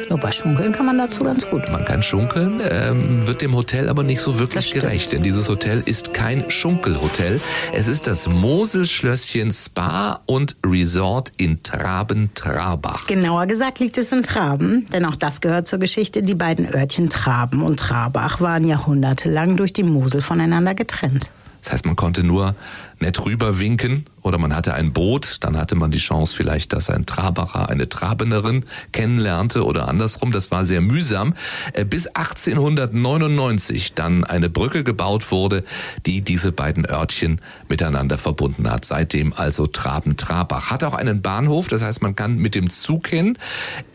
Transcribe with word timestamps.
Ja? 0.07 0.15
Wobei 0.15 0.31
schunkeln 0.31 0.71
kann 0.71 0.85
man 0.85 0.97
dazu 0.97 1.23
ganz 1.23 1.47
gut. 1.49 1.71
Man 1.71 1.85
kann 1.85 2.01
schunkeln, 2.01 2.61
ähm, 2.69 3.27
wird 3.27 3.41
dem 3.41 3.55
Hotel 3.55 3.89
aber 3.89 4.03
nicht 4.03 4.21
so 4.21 4.39
wirklich 4.39 4.73
gerecht, 4.73 5.11
denn 5.13 5.23
dieses 5.23 5.47
Hotel 5.49 5.79
ist 5.85 6.13
kein 6.13 6.49
Schunkelhotel. 6.49 7.39
Es 7.73 7.87
ist 7.87 8.07
das 8.07 8.27
Moselschlösschen 8.27 9.51
Spa 9.51 10.21
und 10.25 10.55
Resort 10.65 11.31
in 11.37 11.61
Traben-Trabach. 11.63 13.07
Genauer 13.07 13.45
gesagt 13.47 13.79
liegt 13.79 13.97
es 13.97 14.11
in 14.11 14.23
Traben, 14.23 14.85
denn 14.91 15.05
auch 15.05 15.15
das 15.15 15.41
gehört 15.41 15.67
zur 15.67 15.79
Geschichte. 15.79 16.23
Die 16.23 16.35
beiden 16.35 16.73
Örtchen 16.73 17.09
Traben 17.09 17.61
und 17.61 17.79
Trabach 17.79 18.41
waren 18.41 18.67
jahrhundertelang 18.67 19.57
durch 19.57 19.73
die 19.73 19.83
Mosel 19.83 20.21
voneinander 20.21 20.75
getrennt. 20.75 21.31
Das 21.63 21.73
heißt, 21.73 21.85
man 21.85 21.95
konnte 21.95 22.23
nur 22.23 22.55
nett 22.99 23.25
rüberwinken 23.25 24.05
oder 24.21 24.37
man 24.37 24.55
hatte 24.55 24.73
ein 24.73 24.93
Boot, 24.93 25.37
dann 25.41 25.57
hatte 25.57 25.75
man 25.75 25.91
die 25.91 25.97
Chance 25.99 26.35
vielleicht, 26.35 26.73
dass 26.73 26.89
ein 26.89 27.05
Trabacher 27.05 27.69
eine 27.69 27.87
Trabenerin 27.87 28.65
kennenlernte 28.91 29.63
oder 29.63 29.87
andersrum. 29.87 30.31
Das 30.31 30.51
war 30.51 30.65
sehr 30.65 30.81
mühsam, 30.81 31.33
äh, 31.73 31.85
bis 31.85 32.07
1899 32.07 33.93
dann 33.93 34.23
eine 34.23 34.49
Brücke 34.49 34.83
gebaut 34.83 35.31
wurde, 35.31 35.63
die 36.05 36.21
diese 36.21 36.51
beiden 36.51 36.85
Örtchen 36.85 37.41
miteinander 37.69 38.17
verbunden 38.17 38.69
hat. 38.69 38.85
Seitdem 38.85 39.33
also 39.33 39.65
Traben-Trabach. 39.65 40.71
Hat 40.71 40.83
auch 40.83 40.93
einen 40.93 41.21
Bahnhof, 41.21 41.67
das 41.67 41.81
heißt, 41.81 42.01
man 42.01 42.15
kann 42.15 42.37
mit 42.37 42.55
dem 42.55 42.69
Zug 42.69 43.07
hin, 43.07 43.37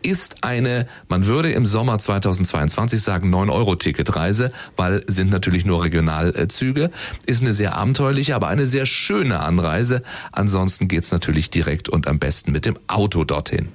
ist 0.01 0.43
eine, 0.43 0.87
man 1.09 1.25
würde 1.25 1.51
im 1.51 1.65
Sommer 1.65 1.99
2022 1.99 3.01
sagen, 3.01 3.33
9-Euro-Ticketreise, 3.33 4.51
weil 4.75 5.03
sind 5.07 5.29
natürlich 5.31 5.65
nur 5.65 5.83
Regionalzüge, 5.83 6.91
ist 7.25 7.41
eine 7.41 7.53
sehr 7.53 7.75
abenteuerliche, 7.75 8.35
aber 8.35 8.47
eine 8.47 8.65
sehr 8.65 8.85
schöne 8.85 9.39
Anreise. 9.39 10.01
Ansonsten 10.31 10.87
geht's 10.87 11.11
natürlich 11.11 11.49
direkt 11.49 11.89
und 11.89 12.07
am 12.07 12.19
besten 12.19 12.51
mit 12.51 12.65
dem 12.65 12.77
Auto 12.87 13.23
dorthin. 13.23 13.69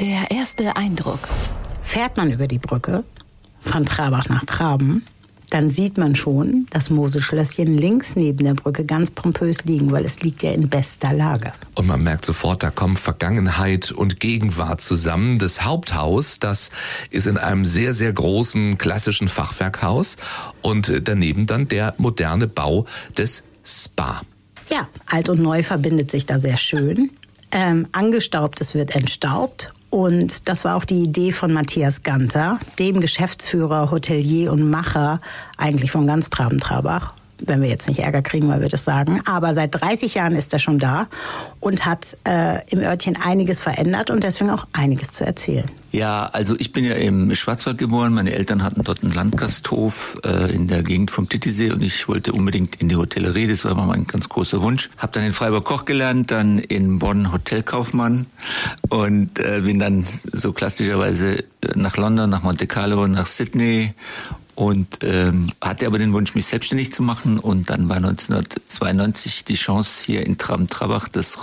Der 0.00 0.30
erste 0.30 0.76
Eindruck. 0.76 1.20
Fährt 1.82 2.16
man 2.16 2.30
über 2.30 2.46
die 2.46 2.58
Brücke 2.58 3.04
von 3.60 3.84
Trabach 3.84 4.28
nach 4.28 4.44
Traben, 4.44 5.04
dann 5.50 5.70
sieht 5.70 5.96
man 5.96 6.14
schon 6.14 6.66
das 6.70 6.90
Moselschlösschen 6.90 7.78
links 7.78 8.16
neben 8.16 8.44
der 8.44 8.54
Brücke 8.54 8.84
ganz 8.84 9.10
pompös 9.10 9.64
liegen, 9.64 9.90
weil 9.92 10.04
es 10.04 10.20
liegt 10.20 10.42
ja 10.42 10.50
in 10.50 10.68
bester 10.68 11.14
Lage. 11.14 11.52
Und 11.74 11.86
man 11.86 12.02
merkt 12.02 12.26
sofort, 12.26 12.62
da 12.62 12.70
kommen 12.70 12.96
Vergangenheit 12.96 13.90
und 13.90 14.20
Gegenwart 14.20 14.80
zusammen. 14.80 15.38
Das 15.38 15.64
Haupthaus, 15.64 16.38
das 16.38 16.70
ist 17.10 17.26
in 17.26 17.38
einem 17.38 17.64
sehr, 17.64 17.94
sehr 17.94 18.12
großen 18.12 18.76
klassischen 18.76 19.28
Fachwerkhaus 19.28 20.18
und 20.60 20.92
daneben 21.04 21.46
dann 21.46 21.66
der 21.66 21.94
moderne 21.96 22.46
Bau 22.46 22.84
des 23.16 23.44
Spa. 23.64 24.22
Ja, 24.70 24.88
alt 25.06 25.28
und 25.28 25.40
neu 25.40 25.62
verbindet 25.62 26.10
sich 26.10 26.26
da 26.26 26.38
sehr 26.38 26.56
schön. 26.56 27.10
Ähm, 27.50 27.88
angestaubtes 27.92 28.74
wird 28.74 28.94
entstaubt. 28.94 29.72
Und 29.90 30.48
das 30.48 30.64
war 30.64 30.76
auch 30.76 30.84
die 30.84 31.02
Idee 31.02 31.32
von 31.32 31.52
Matthias 31.52 32.02
Ganter, 32.02 32.58
dem 32.78 33.00
Geschäftsführer, 33.00 33.90
Hotelier 33.90 34.52
und 34.52 34.68
Macher 34.68 35.20
eigentlich 35.56 35.90
von 35.90 36.06
ganz 36.06 36.28
Traben-Trabach 36.28 37.14
wenn 37.44 37.62
wir 37.62 37.68
jetzt 37.68 37.88
nicht 37.88 38.00
Ärger 38.00 38.22
kriegen, 38.22 38.48
weil 38.48 38.60
wir 38.60 38.68
das 38.68 38.84
sagen. 38.84 39.20
Aber 39.26 39.54
seit 39.54 39.74
30 39.80 40.14
Jahren 40.14 40.34
ist 40.34 40.52
er 40.52 40.58
schon 40.58 40.78
da 40.78 41.08
und 41.60 41.86
hat 41.86 42.16
äh, 42.24 42.60
im 42.70 42.80
Örtchen 42.80 43.16
einiges 43.16 43.60
verändert 43.60 44.10
und 44.10 44.24
deswegen 44.24 44.50
auch 44.50 44.66
einiges 44.72 45.10
zu 45.10 45.24
erzählen. 45.24 45.70
Ja, 45.90 46.26
also 46.26 46.54
ich 46.58 46.72
bin 46.72 46.84
ja 46.84 46.94
im 46.94 47.34
Schwarzwald 47.34 47.78
geboren. 47.78 48.12
Meine 48.12 48.32
Eltern 48.32 48.62
hatten 48.62 48.84
dort 48.84 49.02
einen 49.02 49.14
Landgasthof 49.14 50.18
äh, 50.22 50.52
in 50.54 50.68
der 50.68 50.82
Gegend 50.82 51.10
vom 51.10 51.28
Titisee 51.28 51.70
und 51.70 51.82
ich 51.82 52.08
wollte 52.08 52.32
unbedingt 52.32 52.76
in 52.76 52.90
die 52.90 52.96
Hotellerie. 52.96 53.46
Das 53.46 53.64
war 53.64 53.72
immer 53.72 53.86
mein 53.86 54.04
ganz 54.04 54.28
großer 54.28 54.62
Wunsch. 54.62 54.90
Hab 54.98 55.12
dann 55.14 55.24
in 55.24 55.32
Freiburg 55.32 55.64
Koch 55.64 55.86
gelernt, 55.86 56.30
dann 56.30 56.58
in 56.58 56.98
Bonn 56.98 57.32
Hotelkaufmann 57.32 58.26
und 58.90 59.38
äh, 59.38 59.62
bin 59.62 59.78
dann 59.78 60.06
so 60.24 60.52
klassischerweise 60.52 61.44
nach 61.74 61.96
London, 61.96 62.28
nach 62.28 62.42
Monte 62.42 62.66
Carlo, 62.66 63.06
nach 63.06 63.26
Sydney 63.26 63.94
und 64.58 65.04
ähm, 65.04 65.46
hatte 65.60 65.86
aber 65.86 66.00
den 66.00 66.12
Wunsch, 66.12 66.34
mich 66.34 66.46
selbstständig 66.46 66.92
zu 66.92 67.04
machen. 67.04 67.38
Und 67.38 67.70
dann 67.70 67.88
war 67.88 67.98
1992 67.98 69.44
die 69.44 69.54
Chance, 69.54 70.02
hier 70.04 70.26
in 70.26 70.36
Traben-Trabach 70.36 71.06
das 71.06 71.38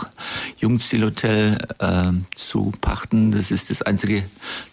Jugendstilhotel 0.57 1.57
äh, 1.79 2.11
zu 2.35 2.73
pachten. 2.81 3.31
Das 3.31 3.51
ist 3.51 3.69
das 3.69 3.81
einzige 3.83 4.25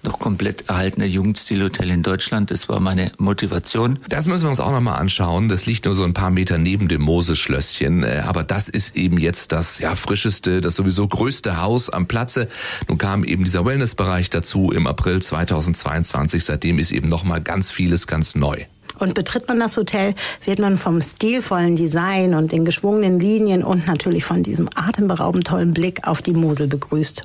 noch 0.02 0.18
komplett 0.18 0.68
erhaltene 0.68 1.06
Jugendstilhotel 1.06 1.88
in 1.88 2.02
Deutschland. 2.02 2.50
Das 2.50 2.68
war 2.68 2.80
meine 2.80 3.12
Motivation. 3.16 4.00
Das 4.08 4.26
müssen 4.26 4.42
wir 4.42 4.50
uns 4.50 4.58
auch 4.58 4.72
nochmal 4.72 4.98
anschauen. 4.98 5.48
Das 5.48 5.66
liegt 5.66 5.84
nur 5.84 5.94
so 5.94 6.02
ein 6.02 6.12
paar 6.12 6.30
Meter 6.30 6.58
neben 6.58 6.88
dem 6.88 7.02
Moseschlösschen. 7.02 8.02
Äh, 8.02 8.24
aber 8.26 8.42
das 8.42 8.68
ist 8.68 8.96
eben 8.96 9.18
jetzt 9.18 9.52
das 9.52 9.78
ja 9.78 9.94
frischeste, 9.94 10.60
das 10.60 10.74
sowieso 10.74 11.06
größte 11.06 11.60
Haus 11.60 11.90
am 11.90 12.08
Platze. 12.08 12.48
Nun 12.88 12.98
kam 12.98 13.22
eben 13.22 13.44
dieser 13.44 13.64
Wellnessbereich 13.64 14.30
dazu 14.30 14.72
im 14.72 14.88
April 14.88 15.22
2022. 15.22 16.44
Seitdem 16.44 16.80
ist 16.80 16.90
eben 16.90 17.08
nochmal 17.08 17.40
ganz 17.40 17.70
vieles, 17.70 18.08
ganz 18.08 18.31
neu. 18.36 18.64
Und 18.98 19.14
betritt 19.14 19.48
man 19.48 19.58
das 19.58 19.76
Hotel, 19.76 20.14
wird 20.44 20.58
man 20.58 20.78
vom 20.78 21.02
stilvollen 21.02 21.76
Design 21.76 22.34
und 22.34 22.52
den 22.52 22.64
geschwungenen 22.64 23.18
Linien 23.18 23.64
und 23.64 23.86
natürlich 23.86 24.24
von 24.24 24.42
diesem 24.42 24.68
atemberaubend 24.74 25.46
tollen 25.46 25.72
Blick 25.72 26.06
auf 26.06 26.22
die 26.22 26.32
Mosel 26.32 26.68
begrüßt. 26.68 27.24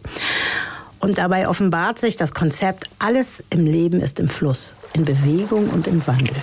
Und 1.00 1.18
dabei 1.18 1.48
offenbart 1.48 2.00
sich 2.00 2.16
das 2.16 2.34
Konzept, 2.34 2.90
alles 3.00 3.44
im 3.52 3.66
Leben 3.66 4.00
ist 4.00 4.20
im 4.20 4.30
Fluss, 4.30 4.74
in 4.94 5.06
Bewegung 5.06 5.70
und 5.70 5.88
im 5.88 6.06
Wandel. 6.08 6.36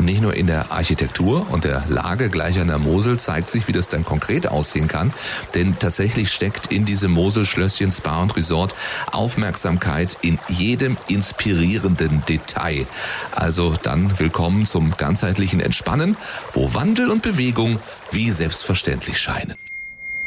Und 0.00 0.06
nicht 0.06 0.22
nur 0.22 0.32
in 0.34 0.46
der 0.46 0.72
Architektur 0.72 1.46
und 1.50 1.64
der 1.64 1.84
Lage 1.86 2.30
gleich 2.30 2.58
an 2.58 2.68
der 2.68 2.78
Mosel 2.78 3.20
zeigt 3.20 3.50
sich, 3.50 3.68
wie 3.68 3.72
das 3.72 3.86
dann 3.86 4.02
konkret 4.02 4.48
aussehen 4.48 4.88
kann. 4.88 5.12
Denn 5.54 5.78
tatsächlich 5.78 6.32
steckt 6.32 6.72
in 6.72 6.86
diesem 6.86 7.10
Moselschlösschen 7.10 7.90
Spa 7.90 8.22
und 8.22 8.34
Resort 8.34 8.74
Aufmerksamkeit 9.12 10.16
in 10.22 10.38
jedem 10.48 10.96
inspirierenden 11.08 12.22
Detail. 12.26 12.86
Also 13.32 13.74
dann 13.82 14.18
willkommen 14.18 14.64
zum 14.64 14.96
ganzheitlichen 14.96 15.60
Entspannen, 15.60 16.16
wo 16.54 16.72
Wandel 16.72 17.10
und 17.10 17.20
Bewegung 17.20 17.78
wie 18.10 18.30
selbstverständlich 18.30 19.18
scheinen. 19.18 19.52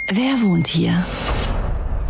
Wer 0.07 0.39
wohnt 0.43 0.67
hier? 0.67 1.03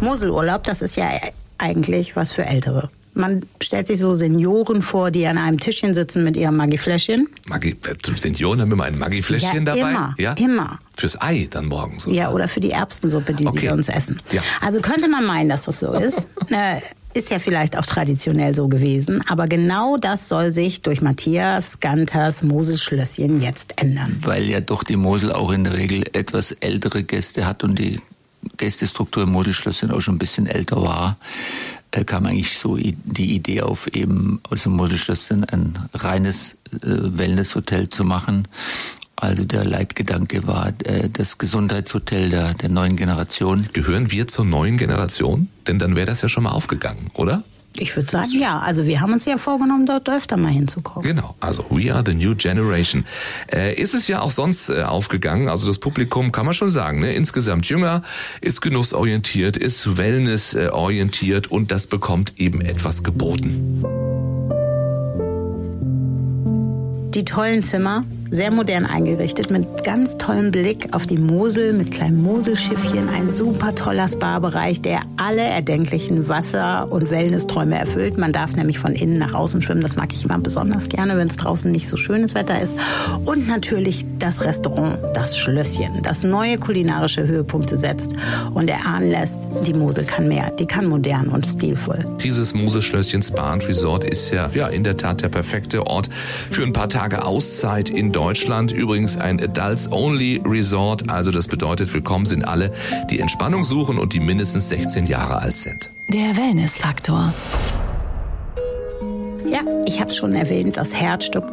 Moselurlaub, 0.01 0.63
das 0.63 0.81
ist 0.81 0.97
ja 0.97 1.09
eigentlich 1.57 2.17
was 2.17 2.33
für 2.33 2.45
Ältere. 2.45 2.89
Man 3.13 3.41
stellt 3.61 3.87
sich 3.87 3.99
so 3.99 4.13
Senioren 4.13 4.81
vor, 4.81 5.11
die 5.11 5.27
an 5.27 5.37
einem 5.37 5.59
Tischchen 5.59 5.93
sitzen 5.93 6.23
mit 6.23 6.35
ihrem 6.35 6.57
Maggi-Fläschchen. 6.57 7.27
Maggi, 7.47 7.75
zum 8.01 8.17
Senioren 8.17 8.61
haben 8.61 8.69
wir 8.69 8.75
mal 8.75 8.89
ein 8.89 8.97
Maggi-Fläschchen 8.97 9.65
ja, 9.65 9.75
dabei? 9.75 9.91
Immer, 9.91 10.15
ja, 10.17 10.33
immer. 10.33 10.79
Fürs 10.95 11.21
Ei 11.21 11.47
dann 11.49 11.65
morgens. 11.65 12.07
Oder? 12.07 12.15
Ja, 12.15 12.31
oder 12.31 12.47
für 12.47 12.59
die 12.59 12.71
Erbstensuppe, 12.71 13.33
die 13.33 13.45
okay. 13.45 13.59
sie 13.61 13.69
uns 13.69 13.89
essen. 13.89 14.19
Ja. 14.31 14.41
Also 14.61 14.81
könnte 14.81 15.07
man 15.07 15.25
meinen, 15.25 15.49
dass 15.49 15.63
das 15.63 15.79
so 15.79 15.93
ist. 15.93 16.27
äh, 16.49 16.79
ist 17.13 17.29
ja 17.29 17.39
vielleicht 17.39 17.77
auch 17.77 17.85
traditionell 17.85 18.55
so 18.55 18.67
gewesen, 18.67 19.23
aber 19.29 19.47
genau 19.47 19.97
das 19.97 20.27
soll 20.27 20.49
sich 20.49 20.81
durch 20.81 21.01
Matthias 21.01 21.79
Ganters 21.79 22.41
Moselschlösschen 22.41 23.39
jetzt 23.39 23.79
ändern. 23.81 24.17
Weil 24.21 24.49
ja 24.49 24.61
doch 24.61 24.83
die 24.83 24.95
Mosel 24.95 25.31
auch 25.31 25.51
in 25.51 25.63
der 25.63 25.73
Regel 25.73 26.03
etwas 26.13 26.51
ältere 26.51 27.03
Gäste 27.03 27.45
hat 27.45 27.63
und 27.63 27.77
die 27.77 27.99
Gästestruktur 28.57 29.23
im 29.23 29.31
Moselschlösschen 29.31 29.91
auch 29.91 30.01
schon 30.01 30.15
ein 30.15 30.19
bisschen 30.19 30.47
älter 30.47 30.81
war, 30.81 31.17
äh, 31.81 31.82
kam 32.01 32.25
eigentlich 32.25 32.57
so 32.57 32.75
die 32.75 33.35
Idee 33.35 33.61
auf, 33.61 33.87
eben 33.87 34.39
aus 34.49 34.63
dem 34.63 34.73
Moselschlösschen 34.73 35.43
ein 35.43 35.77
reines 35.93 36.57
äh, 36.71 36.77
Wellnesshotel 36.81 37.89
zu 37.89 38.03
machen. 38.03 38.47
Also 39.15 39.45
der 39.45 39.63
Leitgedanke 39.63 40.47
war 40.47 40.73
äh, 40.83 41.09
das 41.09 41.37
Gesundheitshotel 41.37 42.29
der, 42.29 42.55
der 42.55 42.69
neuen 42.69 42.97
Generation. 42.97 43.69
Gehören 43.71 44.11
wir 44.11 44.27
zur 44.27 44.43
neuen 44.43 44.77
Generation? 44.77 45.49
Denn 45.67 45.79
dann 45.79 45.95
wäre 45.95 46.07
das 46.07 46.21
ja 46.21 46.29
schon 46.29 46.43
mal 46.43 46.51
aufgegangen, 46.51 47.11
oder? 47.13 47.43
Ich 47.77 47.95
würde 47.95 48.09
sagen, 48.09 48.29
ja. 48.33 48.59
Also 48.59 48.85
wir 48.85 49.01
haben 49.01 49.13
uns 49.13 49.25
ja 49.25 49.37
vorgenommen, 49.37 49.85
dort 49.85 50.07
öfter 50.09 50.37
mal 50.37 50.51
hinzukommen. 50.51 51.07
Genau, 51.07 51.35
also 51.39 51.65
We 51.69 51.93
Are 51.93 52.03
the 52.05 52.13
New 52.13 52.35
Generation. 52.35 53.05
Äh, 53.51 53.73
ist 53.81 53.93
es 53.93 54.07
ja 54.07 54.21
auch 54.21 54.31
sonst 54.31 54.69
äh, 54.69 54.83
aufgegangen, 54.83 55.47
also 55.49 55.67
das 55.67 55.79
Publikum 55.79 56.31
kann 56.31 56.45
man 56.45 56.53
schon 56.53 56.69
sagen, 56.69 56.99
ne? 56.99 57.13
insgesamt 57.13 57.67
jünger, 57.67 58.03
ist 58.41 58.61
genussorientiert, 58.61 59.57
ist 59.57 59.97
wellnessorientiert 59.97 61.47
und 61.47 61.71
das 61.71 61.87
bekommt 61.87 62.33
eben 62.37 62.61
etwas 62.61 63.03
geboten. 63.03 63.83
Die 67.13 67.25
tollen 67.25 67.63
Zimmer, 67.63 68.05
sehr 68.33 68.49
modern 68.49 68.87
eingerichtet, 68.87 69.51
mit 69.51 69.83
ganz 69.83 70.17
tollem 70.17 70.49
Blick 70.49 70.87
auf 70.95 71.05
die 71.05 71.19
Mosel, 71.19 71.71
mit 71.71 71.91
kleinen 71.91 72.21
Moselschiffchen, 72.23 73.07
ein 73.07 73.29
super 73.29 73.75
toller 73.75 74.07
Spa-Bereich, 74.07 74.81
der 74.81 75.01
alle 75.17 75.43
erdenklichen 75.43 76.27
Wasser- 76.27 76.91
und 76.91 77.11
Wellness-Träume 77.11 77.77
erfüllt. 77.77 78.17
Man 78.17 78.31
darf 78.31 78.55
nämlich 78.55 78.79
von 78.79 78.93
innen 78.93 79.19
nach 79.19 79.35
außen 79.35 79.61
schwimmen, 79.61 79.81
das 79.81 79.95
mag 79.95 80.11
ich 80.13 80.25
immer 80.25 80.39
besonders 80.39 80.89
gerne, 80.89 81.15
wenn 81.15 81.27
es 81.27 81.37
draußen 81.37 81.69
nicht 81.69 81.87
so 81.87 81.95
schönes 81.95 82.33
Wetter 82.33 82.59
ist. 82.59 82.75
Und 83.23 83.47
natürlich 83.47 84.12
das 84.23 84.41
Restaurant, 84.41 84.99
das 85.13 85.37
Schlösschen, 85.37 86.01
das 86.01 86.23
neue 86.23 86.57
kulinarische 86.57 87.27
Höhepunkte 87.27 87.77
setzt 87.77 88.15
und 88.53 88.69
erahnen 88.69 89.11
lässt, 89.11 89.49
die 89.67 89.73
Mosel 89.73 90.05
kann 90.05 90.29
mehr, 90.29 90.49
die 90.51 90.65
kann 90.65 90.87
modern 90.87 91.27
und 91.27 91.45
stilvoll. 91.45 92.05
Dieses 92.23 92.53
Moselschlösschen 92.53 93.21
Spa 93.21 93.51
and 93.51 93.67
Resort 93.67 94.05
ist 94.05 94.31
ja, 94.31 94.49
ja 94.53 94.69
in 94.69 94.85
der 94.85 94.95
Tat 94.95 95.21
der 95.21 95.27
perfekte 95.27 95.85
Ort 95.87 96.09
für 96.49 96.63
ein 96.63 96.71
paar 96.71 96.87
Tage 96.87 97.25
Auszeit 97.25 97.89
in 97.89 98.13
Deutschland. 98.13 98.71
Übrigens 98.71 99.17
ein 99.17 99.41
Adults-Only 99.41 100.43
Resort, 100.45 101.09
also 101.09 101.31
das 101.31 101.49
bedeutet, 101.49 101.93
willkommen 101.93 102.25
sind 102.25 102.47
alle, 102.47 102.71
die 103.09 103.19
Entspannung 103.19 103.65
suchen 103.65 103.97
und 103.97 104.13
die 104.13 104.21
mindestens 104.21 104.69
16 104.69 105.05
Jahre 105.05 105.39
alt 105.39 105.57
sind. 105.57 105.89
Der 106.07 106.37
Wellnessfaktor. 106.37 107.33
Ja, 109.45 109.59
ich 109.85 109.99
habe 109.99 110.11
schon 110.11 110.33
erwähnt, 110.33 110.77
das 110.77 110.93
Herzstück 110.93 111.43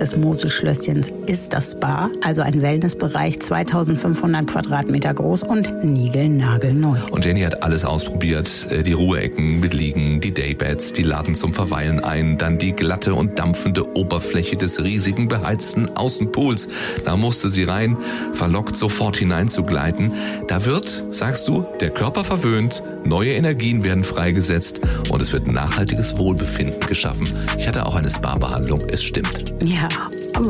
des 0.00 0.16
Moselschlösschens 0.16 1.12
ist 1.26 1.52
das 1.52 1.72
Spa, 1.72 2.10
also 2.22 2.42
ein 2.42 2.62
Wellnessbereich 2.62 3.40
2500 3.40 4.46
Quadratmeter 4.46 5.14
groß 5.14 5.42
und 5.42 5.84
niegelnagelneu. 5.84 6.96
Und 7.10 7.24
Jenny 7.24 7.42
hat 7.42 7.62
alles 7.62 7.84
ausprobiert. 7.84 8.66
Äh, 8.70 8.82
Die 8.82 8.92
Ruheecken 8.92 9.60
mit 9.60 9.74
Liegen, 9.74 10.20
die 10.20 10.32
Daybeds, 10.32 10.92
die 10.92 11.02
laden 11.02 11.34
zum 11.34 11.52
Verweilen 11.52 12.02
ein, 12.04 12.38
dann 12.38 12.58
die 12.58 12.72
glatte 12.72 13.14
und 13.14 13.38
dampfende 13.38 13.96
Oberfläche 13.96 14.56
des 14.56 14.82
riesigen 14.82 15.28
beheizten 15.28 15.96
Außenpools. 15.96 16.68
Da 17.04 17.16
musste 17.16 17.48
sie 17.48 17.64
rein, 17.64 17.96
verlockt 18.32 18.76
sofort 18.76 19.16
hineinzugleiten. 19.16 20.12
Da 20.48 20.64
wird, 20.64 21.04
sagst 21.10 21.48
du, 21.48 21.66
der 21.80 21.90
Körper 21.90 22.24
verwöhnt, 22.24 22.82
neue 23.04 23.32
Energien 23.32 23.84
werden 23.84 24.04
freigesetzt 24.04 24.80
und 25.10 25.22
es 25.22 25.32
wird 25.32 25.50
nachhaltiges 25.50 26.18
Wohlbefinden 26.18 26.80
geschaffen. 26.80 27.28
Ich 27.58 27.66
hatte 27.66 27.86
auch 27.86 27.94
eine 27.94 28.10
Spa-Behandlung, 28.10 28.80
es 28.90 29.02
stimmt. 29.02 29.44
Ja, 29.64 29.85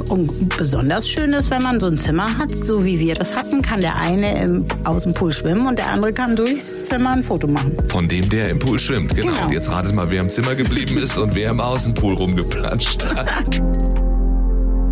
und 0.09 0.57
besonders 0.57 1.09
schön 1.09 1.33
ist, 1.33 1.51
wenn 1.51 1.63
man 1.63 1.81
so 1.81 1.87
ein 1.87 1.97
Zimmer 1.97 2.39
hat, 2.39 2.51
so 2.51 2.85
wie 2.85 2.99
wir 2.99 3.15
das 3.15 3.35
hatten, 3.35 3.63
kann 3.63 3.81
der 3.81 3.97
eine 3.97 4.43
im 4.43 4.65
Außenpool 4.85 5.33
schwimmen 5.33 5.67
und 5.67 5.79
der 5.79 5.89
andere 5.89 6.13
kann 6.13 6.37
durchs 6.37 6.85
Zimmer 6.85 7.11
ein 7.11 7.23
Foto 7.23 7.47
machen. 7.47 7.77
Von 7.89 8.09
dem, 8.09 8.29
der 8.29 8.49
im 8.49 8.59
Pool 8.59 8.79
schwimmt. 8.79 9.15
Genau. 9.15 9.33
Genau. 9.33 9.47
Und 9.47 9.53
jetzt 9.53 9.71
ratet 9.71 9.95
mal, 9.95 10.11
wer 10.11 10.23
im 10.23 10.31
Zimmer 10.31 10.55
geblieben 10.55 10.99
ist 10.99 11.17
und 11.17 11.35
wer 11.35 11.51
im 11.51 11.61
Außenpool 11.61 12.15
rumgeplanscht 12.15 13.07
hat. 13.15 13.61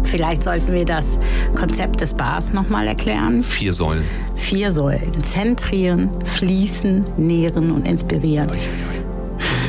Vielleicht 0.05 0.45
sollten 0.45 0.73
wir 0.73 0.85
das 0.85 1.19
Konzept 1.57 2.01
des 2.01 2.15
Bars 2.15 2.53
nochmal 2.53 2.87
erklären. 2.87 3.43
Vier 3.43 3.73
Säulen. 3.73 4.05
Vier 4.37 4.71
Säulen. 4.71 5.25
Zentrieren, 5.25 6.09
fließen, 6.25 7.05
nähren 7.17 7.73
und 7.73 7.89
inspirieren. 7.89 8.53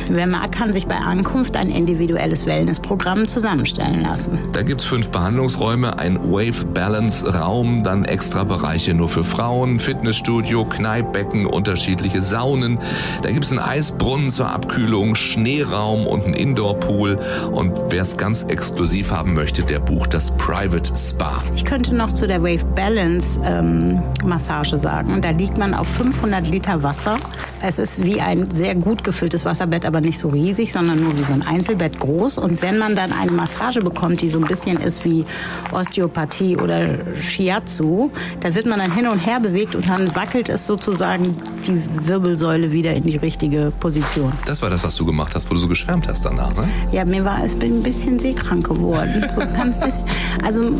Wer 0.08 0.26
mag, 0.26 0.52
kann 0.52 0.72
sich 0.72 0.86
bei 0.86 0.96
Ankunft 0.96 1.56
ein 1.56 1.68
individuelles 1.68 2.46
Wellnessprogramm 2.46 3.26
zusammenstellen 3.26 4.02
lassen. 4.02 4.38
Da 4.52 4.62
gibt's 4.62 4.84
fünf 4.84 5.08
Behandlungsräume, 5.08 5.98
ein 5.98 6.32
Wave 6.32 6.64
Balance 6.66 7.26
Raum, 7.26 7.82
dann 7.82 8.04
extra 8.04 8.44
Bereiche 8.44 8.94
nur 8.94 9.08
für 9.08 9.24
Frauen, 9.24 9.80
Fitnessstudio, 9.80 10.64
Kneippbecken, 10.64 11.46
unterschiedliche 11.46 12.22
Saunen. 12.22 12.78
Da 13.22 13.32
gibt's 13.32 13.50
einen 13.50 13.58
Eisbrunnen 13.58 14.30
zur 14.30 14.48
Abkühlung, 14.50 15.16
Schneeraum 15.16 16.06
und 16.06 16.24
einen 16.24 16.34
Indoor-Pool. 16.34 17.18
Und 17.52 17.72
wer 17.90 18.02
es 18.02 18.16
ganz 18.16 18.44
exklusiv 18.44 19.10
haben 19.10 19.34
möchte, 19.34 19.62
der 19.62 19.80
bucht 19.80 20.14
das 20.14 20.30
Private 20.36 20.92
Spa. 20.96 21.38
Ich 21.54 21.64
könnte 21.64 21.94
noch 21.94 22.12
zu 22.12 22.26
der 22.26 22.42
Wave 22.42 22.64
Balance 22.74 23.40
ähm, 23.44 24.00
Massage 24.24 24.78
sagen. 24.78 25.20
Da 25.20 25.30
liegt 25.30 25.58
man 25.58 25.74
auf 25.74 25.88
500 25.88 26.46
Liter 26.46 26.82
Wasser. 26.82 27.18
Es 27.60 27.78
ist 27.78 28.04
wie 28.04 28.20
ein 28.20 28.50
sehr 28.50 28.74
gut 28.74 29.02
gefülltes 29.02 29.44
Wasserbett, 29.44 29.84
aber 29.84 29.95
nicht 30.00 30.18
so 30.18 30.28
riesig, 30.28 30.72
sondern 30.72 31.02
nur 31.02 31.16
wie 31.18 31.24
so 31.24 31.32
ein 31.32 31.42
Einzelbett 31.42 31.98
groß. 32.00 32.38
Und 32.38 32.62
wenn 32.62 32.78
man 32.78 32.96
dann 32.96 33.12
eine 33.12 33.30
Massage 33.32 33.80
bekommt, 33.82 34.20
die 34.22 34.30
so 34.30 34.38
ein 34.38 34.44
bisschen 34.46 34.78
ist 34.78 35.04
wie 35.04 35.24
Osteopathie 35.72 36.56
oder 36.56 36.98
Shiatsu, 37.20 38.10
da 38.40 38.54
wird 38.54 38.66
man 38.66 38.78
dann 38.78 38.92
hin 38.92 39.06
und 39.06 39.18
her 39.18 39.40
bewegt 39.40 39.74
und 39.74 39.86
dann 39.88 40.14
wackelt 40.14 40.48
es 40.48 40.66
sozusagen 40.66 41.36
die 41.66 41.80
Wirbelsäule 42.08 42.72
wieder 42.72 42.92
in 42.94 43.04
die 43.04 43.16
richtige 43.16 43.72
Position. 43.80 44.32
Das 44.46 44.62
war 44.62 44.70
das, 44.70 44.82
was 44.84 44.94
du 44.96 45.04
gemacht 45.04 45.34
hast, 45.34 45.48
wo 45.50 45.54
du 45.54 45.60
so 45.60 45.68
geschwärmt 45.68 46.08
hast 46.08 46.24
danach, 46.24 46.54
ne? 46.56 46.68
Ja, 46.92 47.04
mir 47.04 47.24
war, 47.24 47.44
ich 47.44 47.56
bin 47.56 47.78
ein 47.78 47.82
bisschen 47.82 48.18
seekrank 48.18 48.66
geworden. 48.68 49.24
So 49.28 49.40
bisschen, 49.40 50.04
also, 50.44 50.70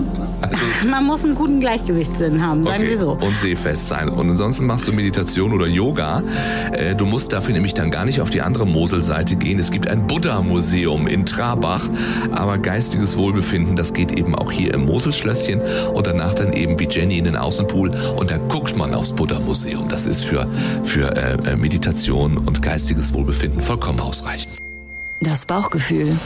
man 0.88 1.04
muss 1.04 1.24
einen 1.24 1.34
guten 1.34 1.60
Gleichgewichtssinn 1.60 2.44
haben, 2.44 2.62
sagen 2.64 2.76
Okay. 2.82 2.90
wir 2.90 2.98
so. 2.98 3.12
Und 3.12 3.36
seefest 3.36 3.88
sein. 3.88 4.08
Und 4.08 4.30
ansonsten 4.30 4.66
machst 4.66 4.86
du 4.88 4.92
Meditation 4.92 5.52
oder 5.52 5.66
Yoga. 5.66 6.22
Äh, 6.72 6.94
Du 6.96 7.04
musst 7.04 7.32
dafür 7.32 7.52
nämlich 7.52 7.74
dann 7.74 7.90
gar 7.90 8.04
nicht 8.06 8.20
auf 8.20 8.30
die 8.30 8.40
andere 8.40 8.64
Moselseite 9.06 9.36
gehen. 9.36 9.60
Es 9.60 9.70
gibt 9.70 9.86
ein 9.88 10.06
Buddha-Museum 10.06 11.06
in 11.06 11.24
Trabach. 11.26 11.88
Aber 12.32 12.58
geistiges 12.58 13.16
Wohlbefinden, 13.16 13.76
das 13.76 13.92
geht 13.92 14.10
eben 14.10 14.34
auch 14.34 14.50
hier 14.50 14.74
im 14.74 14.86
Moselschlösschen. 14.86 15.60
Und 15.94 16.08
danach 16.08 16.34
dann 16.34 16.52
eben 16.52 16.78
wie 16.78 16.88
Jenny 16.88 17.18
in 17.18 17.24
den 17.24 17.36
Außenpool. 17.36 17.90
Und 18.16 18.30
da 18.32 18.38
guckt 18.48 18.76
man 18.76 18.94
aufs 18.94 19.12
Buddha-Museum. 19.12 19.88
Das 19.88 20.06
ist 20.06 20.24
für, 20.24 20.48
für 20.82 21.16
äh, 21.16 21.52
äh, 21.52 21.56
Meditation 21.56 22.36
und 22.36 22.62
geistiges 22.62 23.14
Wohlbefinden 23.14 23.60
vollkommen 23.60 24.00
ausreichend. 24.00 24.54
Das 25.20 25.46
Bauchgefühl. 25.46 26.18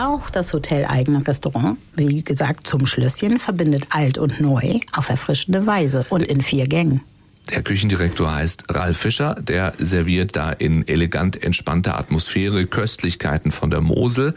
Auch 0.00 0.30
das 0.30 0.54
hoteleigene 0.54 1.26
Restaurant, 1.26 1.76
wie 1.94 2.24
gesagt, 2.24 2.66
zum 2.66 2.86
Schlösschen, 2.86 3.38
verbindet 3.38 3.88
alt 3.90 4.16
und 4.16 4.40
neu 4.40 4.80
auf 4.96 5.10
erfrischende 5.10 5.66
Weise 5.66 6.06
und 6.08 6.22
in 6.22 6.40
vier 6.40 6.66
Gängen. 6.66 7.02
Der 7.50 7.62
Küchendirektor 7.62 8.32
heißt 8.32 8.66
Ralf 8.70 8.96
Fischer, 8.96 9.34
der 9.34 9.74
serviert 9.78 10.36
da 10.36 10.52
in 10.52 10.86
elegant 10.86 11.42
entspannter 11.42 11.98
Atmosphäre 11.98 12.66
Köstlichkeiten 12.66 13.50
von 13.50 13.70
der 13.70 13.80
Mosel, 13.80 14.34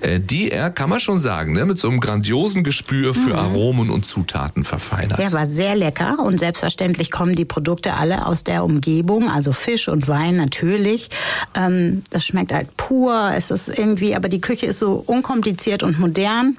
äh, 0.00 0.20
die 0.20 0.50
er, 0.50 0.70
kann 0.70 0.90
man 0.90 1.00
schon 1.00 1.18
sagen, 1.18 1.54
ne, 1.54 1.64
mit 1.64 1.78
so 1.78 1.88
einem 1.88 2.00
grandiosen 2.00 2.62
Gespür 2.62 3.14
für 3.14 3.36
Aromen 3.36 3.90
und 3.90 4.04
Zutaten 4.04 4.64
verfeinert. 4.64 5.18
Der 5.18 5.32
war 5.32 5.46
sehr 5.46 5.74
lecker 5.74 6.18
und 6.18 6.38
selbstverständlich 6.38 7.10
kommen 7.10 7.34
die 7.34 7.46
Produkte 7.46 7.94
alle 7.94 8.26
aus 8.26 8.44
der 8.44 8.64
Umgebung, 8.64 9.30
also 9.30 9.52
Fisch 9.52 9.88
und 9.88 10.06
Wein 10.06 10.36
natürlich. 10.36 11.08
Ähm, 11.56 12.02
es 12.10 12.26
schmeckt 12.26 12.52
halt 12.52 12.76
pur, 12.76 13.32
es 13.34 13.50
ist 13.50 13.78
irgendwie, 13.78 14.14
aber 14.14 14.28
die 14.28 14.40
Küche 14.40 14.66
ist 14.66 14.78
so 14.78 15.02
unkompliziert 15.06 15.82
und 15.82 15.98
modern 15.98 16.58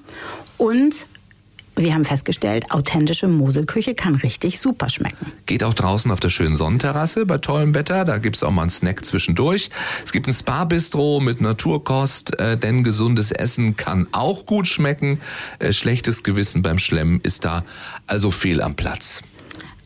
und 0.58 1.08
wir 1.76 1.94
haben 1.94 2.06
festgestellt, 2.06 2.72
authentische 2.72 3.28
Moselküche 3.28 3.96
kann 3.96 4.16
richtig 4.16 4.60
super 4.60 4.90
schmecken. 4.90 5.32
Geht 5.46 5.64
auch 5.64 5.74
draußen 5.74 6.12
auf 6.12 6.20
der 6.20 6.30
schönen 6.30 6.56
Sonnenterrasse 6.56 7.26
bei 7.26 7.40
tollem 7.40 7.74
Wetter. 7.74 8.06
Da 8.06 8.20
gibt's 8.20 8.44
auch 8.44 8.52
mal 8.52 8.64
einen 8.64 8.70
Snack 8.70 9.04
zwischendurch. 9.06 9.70
Es 10.06 10.12
gibt 10.12 10.28
ein 10.28 10.34
Spa-Bistro 10.34 11.20
mit 11.20 11.42
Naturkost, 11.42 12.40
äh, 12.40 12.58
denn 12.58 12.84
gesundes 12.84 13.32
Essen 13.32 13.76
kann 13.76 14.08
auch 14.12 14.46
gut 14.46 14.68
schmecken. 14.68 15.20
Äh, 15.60 15.74
schlechtes 15.74 16.24
Gewissen 16.24 16.62
beim 16.62 16.80
Schlemmen 16.80 17.20
ist 17.22 17.46
da 17.46 17.64
also 18.08 18.30
fehl 18.30 18.62
am 18.62 18.76
Platz. 18.76 19.22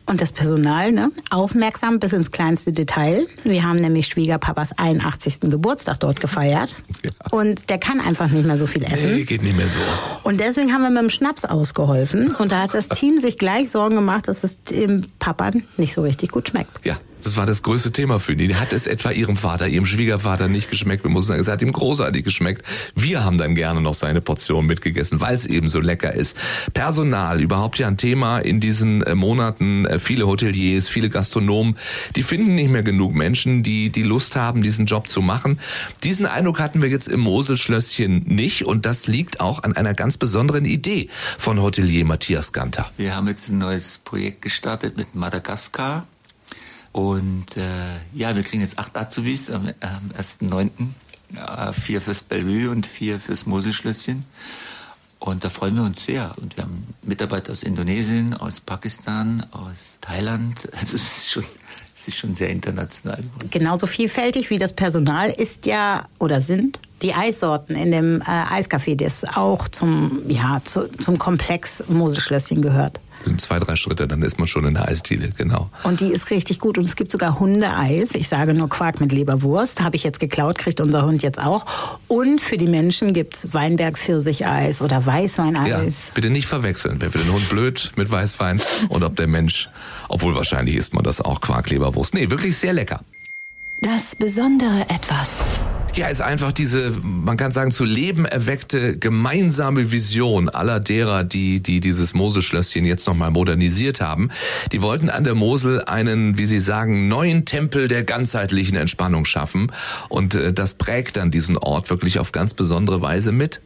Und 0.08 0.22
das 0.22 0.32
Personal, 0.32 0.90
ne? 0.90 1.10
Aufmerksam 1.28 1.98
bis 1.98 2.14
ins 2.14 2.30
kleinste 2.30 2.72
Detail. 2.72 3.26
Wir 3.44 3.62
haben 3.62 3.78
nämlich 3.78 4.06
Schwiegerpapas 4.06 4.70
81. 4.78 5.40
Geburtstag 5.42 6.00
dort 6.00 6.18
gefeiert. 6.20 6.82
Ja. 7.04 7.10
Und 7.30 7.68
der 7.68 7.76
kann 7.76 8.00
einfach 8.00 8.28
nicht 8.28 8.46
mehr 8.46 8.56
so 8.56 8.66
viel 8.66 8.84
essen. 8.84 9.16
Nee, 9.16 9.24
geht 9.24 9.42
nicht 9.42 9.56
mehr 9.56 9.68
so. 9.68 9.78
Und 10.22 10.40
deswegen 10.40 10.72
haben 10.72 10.80
wir 10.80 10.88
mit 10.88 11.02
dem 11.02 11.10
Schnaps 11.10 11.44
ausgeholfen. 11.44 12.34
Und 12.34 12.52
da 12.52 12.62
hat 12.62 12.72
das 12.72 12.88
Team 12.88 13.18
sich 13.18 13.36
gleich 13.36 13.70
Sorgen 13.70 13.96
gemacht, 13.96 14.28
dass 14.28 14.44
es 14.44 14.62
dem 14.62 15.02
Papa 15.18 15.50
nicht 15.76 15.92
so 15.92 16.00
richtig 16.00 16.30
gut 16.30 16.48
schmeckt. 16.48 16.86
Ja, 16.86 16.96
Das 17.22 17.36
war 17.36 17.46
das 17.46 17.62
größte 17.62 17.90
Thema 17.90 18.20
für 18.20 18.32
ihn. 18.32 18.60
Hat 18.60 18.72
es 18.72 18.86
etwa 18.86 19.10
ihrem 19.10 19.36
Vater, 19.36 19.68
ihrem 19.68 19.86
Schwiegervater 19.86 20.48
nicht 20.48 20.70
geschmeckt? 20.70 21.04
Wir 21.04 21.10
mussten 21.10 21.28
sagen, 21.28 21.40
es 21.40 21.48
hat 21.48 21.62
ihm 21.62 21.72
großartig 21.72 22.24
geschmeckt. 22.24 22.64
Wir 22.94 23.24
haben 23.24 23.38
dann 23.38 23.54
gerne 23.54 23.80
noch 23.80 23.94
seine 23.94 24.20
Portion 24.20 24.66
mitgegessen, 24.66 25.20
weil 25.20 25.34
es 25.34 25.44
eben 25.44 25.68
so 25.68 25.80
lecker 25.80 26.14
ist. 26.14 26.36
Personal, 26.74 27.40
überhaupt 27.40 27.78
ja 27.78 27.88
ein 27.88 27.96
Thema 27.96 28.38
in 28.38 28.60
diesen 28.60 29.02
äh, 29.02 29.14
Monaten. 29.14 29.84
Äh, 29.86 29.98
viele 29.98 30.26
Hoteliers, 30.26 30.88
viele 30.88 31.08
Gastronomen, 31.08 31.76
die 32.14 32.22
finden 32.22 32.54
nicht 32.54 32.70
mehr 32.70 32.82
genug 32.84 33.14
Menschen, 33.14 33.62
die 33.62 33.90
die 33.90 34.04
Lust 34.04 34.36
haben, 34.36 34.62
diesen 34.62 34.86
Job 34.86 35.08
zu 35.08 35.20
machen. 35.20 35.58
Diesen 36.04 36.26
Eindruck 36.26 36.60
hatten 36.60 36.82
wir 36.82 36.88
jetzt 36.88 37.08
im 37.08 37.20
Moselschlösschen 37.20 38.22
nicht 38.26 38.64
und 38.64 38.86
das 38.86 39.08
liegt 39.08 39.40
auch 39.40 39.64
an 39.64 39.76
einer 39.76 39.94
ganz 39.94 40.18
besonderen 40.18 40.64
Idee 40.64 41.08
von 41.36 41.60
Hotelier 41.60 42.04
Matthias 42.04 42.52
Ganter. 42.52 42.90
Wir 42.96 43.16
haben 43.16 43.26
jetzt 43.26 43.48
ein 43.48 43.58
neues 43.58 43.98
Projekt 43.98 44.42
gestartet 44.42 44.96
mit 44.96 45.14
Madagaskar 45.14 46.06
und 46.98 47.56
äh, 47.56 47.62
ja, 48.12 48.34
wir 48.34 48.42
kriegen 48.42 48.60
jetzt 48.60 48.76
acht 48.76 48.96
Azubis 48.96 49.52
am, 49.52 49.68
am 49.78 50.10
1.9. 50.18 50.68
Ja, 51.32 51.72
vier 51.72 52.00
fürs 52.00 52.22
Bellevue 52.22 52.70
und 52.70 52.86
vier 52.86 53.20
fürs 53.20 53.46
Moselschlösschen. 53.46 54.24
Und 55.20 55.44
da 55.44 55.48
freuen 55.48 55.76
wir 55.76 55.84
uns 55.84 56.02
sehr. 56.04 56.34
Und 56.38 56.56
wir 56.56 56.64
haben 56.64 56.94
Mitarbeiter 57.02 57.52
aus 57.52 57.62
Indonesien, 57.62 58.34
aus 58.34 58.58
Pakistan, 58.58 59.46
aus 59.52 59.98
Thailand. 60.00 60.68
Also 60.80 60.96
es 60.96 61.18
ist 61.18 61.30
schon, 61.30 61.44
es 61.94 62.08
ist 62.08 62.16
schon 62.16 62.34
sehr 62.34 62.50
international 62.50 63.18
geworden. 63.18 63.48
Genauso 63.48 63.86
vielfältig 63.86 64.50
wie 64.50 64.58
das 64.58 64.72
Personal 64.72 65.30
ist 65.30 65.66
ja 65.66 66.08
oder 66.18 66.40
sind 66.40 66.80
die 67.02 67.14
Eissorten 67.14 67.76
in 67.76 67.92
dem 67.92 68.20
äh, 68.20 68.24
Eiscafé, 68.24 68.96
das 68.96 69.24
auch 69.36 69.68
zum, 69.68 70.22
ja, 70.28 70.60
zu, 70.64 70.88
zum 70.98 71.18
Komplex 71.18 71.84
Moselschlösschen 71.88 72.62
gehört. 72.62 73.00
Das 73.18 73.26
sind 73.26 73.40
zwei, 73.40 73.58
drei 73.58 73.74
Schritte, 73.74 74.06
dann 74.06 74.22
ist 74.22 74.38
man 74.38 74.46
schon 74.46 74.64
in 74.64 74.74
der 74.74 74.86
Eisdiele, 74.86 75.28
genau. 75.36 75.70
Und 75.82 76.00
die 76.00 76.12
ist 76.12 76.30
richtig 76.30 76.60
gut. 76.60 76.78
Und 76.78 76.86
es 76.86 76.94
gibt 76.94 77.10
sogar 77.10 77.40
Hundeeis. 77.40 78.14
Ich 78.14 78.28
sage 78.28 78.54
nur 78.54 78.68
Quark 78.68 79.00
mit 79.00 79.10
Leberwurst. 79.10 79.80
Habe 79.80 79.96
ich 79.96 80.04
jetzt 80.04 80.20
geklaut, 80.20 80.56
kriegt 80.58 80.80
unser 80.80 81.04
Hund 81.04 81.22
jetzt 81.22 81.40
auch. 81.40 81.66
Und 82.06 82.40
für 82.40 82.56
die 82.56 82.68
Menschen 82.68 83.12
gibt's 83.12 83.48
Weinberg-Pfirsicheis 83.52 84.80
oder 84.80 85.04
Weißweineis. 85.04 86.06
Ja, 86.06 86.12
bitte 86.14 86.30
nicht 86.30 86.46
verwechseln. 86.46 86.98
Wer 87.00 87.10
für 87.10 87.18
den 87.18 87.32
Hund 87.32 87.48
blöd 87.48 87.90
mit 87.96 88.08
Weißwein 88.08 88.60
und 88.88 89.02
ob 89.02 89.16
der 89.16 89.26
Mensch, 89.26 89.68
obwohl 90.08 90.36
wahrscheinlich 90.36 90.76
isst 90.76 90.94
man 90.94 91.02
das 91.02 91.20
auch 91.20 91.40
Quark, 91.40 91.70
Leberwurst. 91.70 92.14
Nee, 92.14 92.30
wirklich 92.30 92.56
sehr 92.56 92.72
lecker. 92.72 93.00
Das 93.80 94.14
besondere 94.16 94.82
Etwas. 94.88 95.30
Ja, 95.98 96.06
ist 96.06 96.20
einfach 96.20 96.52
diese, 96.52 96.92
man 97.02 97.36
kann 97.36 97.50
sagen, 97.50 97.72
zu 97.72 97.84
Leben 97.84 98.24
erweckte 98.24 98.96
gemeinsame 98.96 99.90
Vision 99.90 100.48
aller 100.48 100.78
derer, 100.78 101.24
die, 101.24 101.60
die 101.60 101.80
dieses 101.80 102.14
Moselschlösschen 102.14 102.84
jetzt 102.84 103.08
nochmal 103.08 103.32
modernisiert 103.32 104.00
haben. 104.00 104.30
Die 104.70 104.80
wollten 104.80 105.10
an 105.10 105.24
der 105.24 105.34
Mosel 105.34 105.82
einen, 105.82 106.38
wie 106.38 106.46
sie 106.46 106.60
sagen, 106.60 107.08
neuen 107.08 107.46
Tempel 107.46 107.88
der 107.88 108.04
ganzheitlichen 108.04 108.76
Entspannung 108.76 109.24
schaffen. 109.24 109.72
Und 110.08 110.36
äh, 110.36 110.52
das 110.52 110.74
prägt 110.74 111.16
dann 111.16 111.32
diesen 111.32 111.58
Ort 111.58 111.90
wirklich 111.90 112.20
auf 112.20 112.30
ganz 112.30 112.54
besondere 112.54 113.02
Weise 113.02 113.32
mit. 113.32 113.60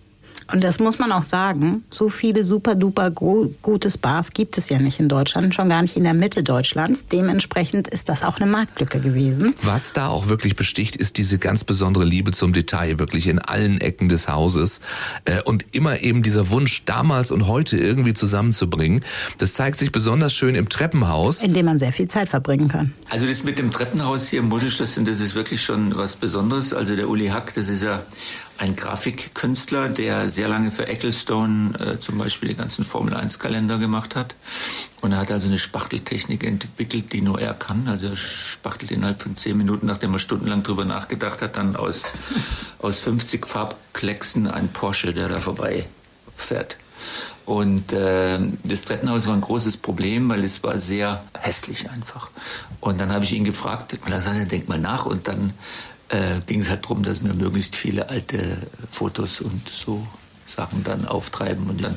Und 0.50 0.64
das 0.64 0.78
muss 0.78 0.98
man 0.98 1.12
auch 1.12 1.22
sagen, 1.22 1.84
so 1.90 2.08
viele 2.08 2.44
super 2.44 2.74
duper 2.74 3.10
gute 3.10 3.90
Bars 3.98 4.32
gibt 4.32 4.58
es 4.58 4.68
ja 4.68 4.78
nicht 4.78 5.00
in 5.00 5.08
Deutschland, 5.08 5.54
schon 5.54 5.68
gar 5.68 5.82
nicht 5.82 5.96
in 5.96 6.04
der 6.04 6.14
Mitte 6.14 6.42
Deutschlands. 6.42 7.06
Dementsprechend 7.06 7.88
ist 7.88 8.08
das 8.08 8.22
auch 8.22 8.38
eine 8.38 8.50
Marktlücke 8.50 9.00
gewesen. 9.00 9.54
Was 9.62 9.92
da 9.92 10.08
auch 10.08 10.28
wirklich 10.28 10.56
besticht, 10.56 10.96
ist 10.96 11.18
diese 11.18 11.38
ganz 11.38 11.64
besondere 11.64 12.04
Liebe 12.04 12.32
zum 12.32 12.52
Detail, 12.52 12.98
wirklich 12.98 13.26
in 13.26 13.38
allen 13.38 13.80
Ecken 13.80 14.08
des 14.08 14.28
Hauses. 14.28 14.80
Äh, 15.24 15.42
und 15.42 15.66
immer 15.72 16.00
eben 16.00 16.22
dieser 16.22 16.50
Wunsch, 16.50 16.84
damals 16.84 17.30
und 17.30 17.46
heute 17.46 17.76
irgendwie 17.76 18.14
zusammenzubringen. 18.14 19.04
Das 19.38 19.54
zeigt 19.54 19.78
sich 19.78 19.92
besonders 19.92 20.32
schön 20.32 20.54
im 20.54 20.68
Treppenhaus. 20.68 21.42
In 21.42 21.54
dem 21.54 21.66
man 21.66 21.78
sehr 21.78 21.92
viel 21.92 22.08
Zeit 22.08 22.28
verbringen 22.28 22.68
kann. 22.68 22.92
Also 23.10 23.26
das 23.26 23.44
mit 23.44 23.58
dem 23.58 23.70
Treppenhaus 23.70 24.28
hier 24.28 24.40
im 24.40 24.48
Modelschloss, 24.48 24.94
das 24.96 25.20
ist 25.20 25.34
wirklich 25.34 25.62
schon 25.62 25.96
was 25.96 26.16
Besonderes. 26.16 26.72
Also 26.72 26.96
der 26.96 27.08
Uli 27.08 27.28
Hack, 27.28 27.54
das 27.54 27.68
ist 27.68 27.82
ja 27.82 28.02
ein 28.62 28.76
Grafikkünstler, 28.76 29.88
der 29.88 30.30
sehr 30.30 30.46
lange 30.46 30.70
für 30.70 30.86
Ecclestone 30.86 31.74
äh, 31.80 31.98
zum 31.98 32.16
Beispiel 32.16 32.50
die 32.50 32.54
ganzen 32.54 32.84
Formel 32.84 33.12
1 33.12 33.40
Kalender 33.40 33.76
gemacht 33.78 34.14
hat. 34.14 34.36
Und 35.00 35.10
er 35.10 35.18
hat 35.18 35.32
also 35.32 35.48
eine 35.48 35.58
Spachteltechnik 35.58 36.44
entwickelt, 36.44 37.12
die 37.12 37.22
nur 37.22 37.40
er 37.40 37.54
kann. 37.54 37.88
Also 37.88 38.06
er 38.06 38.16
spachtelt 38.16 38.92
innerhalb 38.92 39.20
von 39.20 39.36
zehn 39.36 39.56
Minuten, 39.56 39.86
nachdem 39.86 40.12
er 40.12 40.20
stundenlang 40.20 40.62
drüber 40.62 40.84
nachgedacht 40.84 41.42
hat, 41.42 41.56
dann 41.56 41.74
aus, 41.74 42.04
aus 42.78 43.00
50 43.00 43.48
Farbklecksen 43.48 44.46
ein 44.46 44.68
Porsche, 44.68 45.12
der 45.12 45.28
da 45.28 45.38
vorbei 45.38 45.86
fährt. 46.36 46.76
Und 47.44 47.92
äh, 47.92 48.38
das 48.62 48.84
Treppenhaus 48.84 49.26
war 49.26 49.34
ein 49.34 49.40
großes 49.40 49.78
Problem, 49.78 50.28
weil 50.28 50.44
es 50.44 50.62
war 50.62 50.78
sehr 50.78 51.24
hässlich 51.36 51.90
einfach. 51.90 52.30
Und 52.78 53.00
dann 53.00 53.10
habe 53.10 53.24
ich 53.24 53.32
ihn 53.32 53.42
gefragt, 53.42 53.98
weil 54.04 54.12
er 54.12 54.20
sagte, 54.20 54.46
denk 54.46 54.68
mal 54.68 54.78
nach. 54.78 55.04
Und 55.04 55.26
dann 55.26 55.52
äh, 56.12 56.40
ging 56.46 56.60
es 56.60 56.68
halt 56.68 56.84
darum, 56.84 57.02
dass 57.02 57.24
wir 57.24 57.34
möglichst 57.34 57.74
viele 57.74 58.08
alte 58.08 58.58
Fotos 58.88 59.40
und 59.40 59.68
so 59.68 60.06
Sachen 60.46 60.84
dann 60.84 61.06
auftreiben. 61.06 61.68
Und 61.68 61.82
dann 61.82 61.96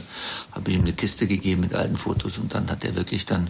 habe 0.52 0.72
ich 0.72 0.78
ihm 0.78 0.82
eine 0.82 0.94
Kiste 0.94 1.28
gegeben 1.28 1.62
mit 1.62 1.74
alten 1.74 1.98
Fotos 1.98 2.38
und 2.38 2.54
dann 2.54 2.70
hat 2.72 2.86
er 2.86 2.96
wirklich 2.96 3.26
dann 3.26 3.50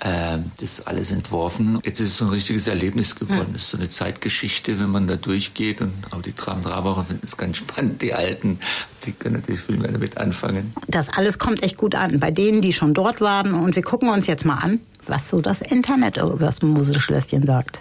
äh, 0.00 0.38
das 0.60 0.86
alles 0.86 1.10
entworfen. 1.10 1.80
Jetzt 1.84 2.00
ist 2.00 2.10
es 2.10 2.16
so 2.18 2.26
ein 2.26 2.30
richtiges 2.30 2.66
Erlebnis 2.66 3.14
geworden. 3.14 3.40
Es 3.40 3.48
hm. 3.48 3.56
ist 3.56 3.70
so 3.70 3.76
eine 3.78 3.88
Zeitgeschichte, 3.88 4.78
wenn 4.78 4.90
man 4.90 5.08
da 5.08 5.16
durchgeht. 5.16 5.80
Und 5.80 5.94
auch 6.10 6.20
die 6.20 6.32
Tram-Trabacher 6.32 7.04
finden 7.06 7.24
es 7.24 7.38
ganz 7.38 7.56
spannend. 7.56 8.02
Die 8.02 8.12
Alten, 8.12 8.58
die 9.06 9.12
können 9.12 9.36
natürlich 9.36 9.62
viel 9.62 9.78
mehr 9.78 9.90
damit 9.90 10.18
anfangen. 10.18 10.74
Das 10.86 11.08
alles 11.08 11.38
kommt 11.38 11.62
echt 11.62 11.78
gut 11.78 11.94
an. 11.94 12.20
Bei 12.20 12.30
denen, 12.30 12.60
die 12.60 12.74
schon 12.74 12.92
dort 12.92 13.22
waren. 13.22 13.54
Und 13.54 13.74
wir 13.74 13.82
gucken 13.82 14.10
uns 14.10 14.26
jetzt 14.26 14.44
mal 14.44 14.58
an, 14.58 14.80
was 15.06 15.30
so 15.30 15.40
das 15.40 15.62
Internet 15.62 16.18
über 16.18 16.36
das 16.36 16.60
Muselschlösschen 16.60 17.46
sagt. 17.46 17.80